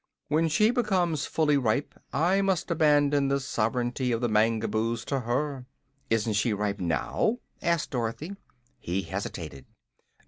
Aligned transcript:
When 0.29 0.47
she 0.47 0.71
becomes 0.71 1.27
fully 1.27 1.57
ripe 1.57 1.93
I 2.11 2.41
must 2.41 2.71
abandon 2.71 3.27
the 3.27 3.39
sovereignty 3.39 4.11
of 4.11 4.19
the 4.19 4.27
Mangaboos 4.29 5.05
to 5.05 5.19
her." 5.19 5.67
"Isn't 6.09 6.33
she 6.33 6.53
ripe 6.53 6.79
now?" 6.79 7.37
asked 7.61 7.91
Dorothy. 7.91 8.35
He 8.79 9.03
hesitated. 9.03 9.67